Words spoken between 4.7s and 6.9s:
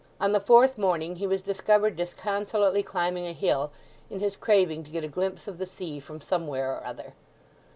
to get a glimpse of the sea from somewhere or